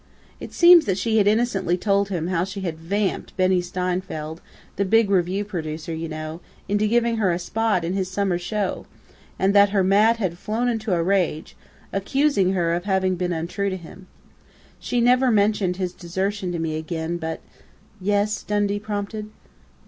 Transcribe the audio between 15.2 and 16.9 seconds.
mentioned his desertion to me